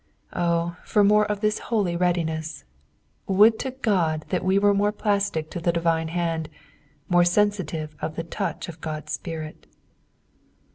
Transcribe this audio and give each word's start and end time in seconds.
Oh, 0.33 0.77
for 0.83 1.03
more 1.03 1.27
of 1.27 1.41
this 1.41 1.59
holy 1.69 1.95
readiness 1.95 2.63
I 3.29 3.33
Would 3.33 3.59
to 3.59 3.67
Ood 3.69 4.25
that 4.29 4.43
we 4.43 4.57
were 4.57 4.73
more 4.73 4.91
plastic 4.91 5.51
to 5.51 5.59
the 5.59 5.71
divine 5.71 6.07
hand, 6.07 6.49
more 7.07 7.21
aensitive 7.21 7.89
of 8.01 8.15
the 8.15 8.23
touch 8.23 8.67
of 8.67 8.79
Ood's 8.83 9.13
Spirit. 9.13 9.67